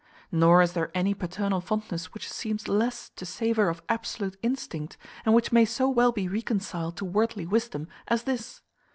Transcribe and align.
Nor 0.31 0.63
is 0.63 0.73
there 0.73 0.89
any 0.95 1.13
paternal 1.13 1.61
fondness 1.61 2.11
which 2.11 2.27
seems 2.27 2.67
less 2.67 3.11
to 3.11 3.23
savour 3.23 3.69
of 3.69 3.83
absolute 3.87 4.35
instinct, 4.41 4.97
and 5.27 5.35
which 5.35 5.51
may 5.51 5.63
so 5.63 5.87
well 5.87 6.11
be 6.11 6.27
reconciled 6.27 6.97
to 6.97 7.05
worldly 7.05 7.45
wisdom, 7.45 7.87
as 8.07 8.23
this. 8.23 8.63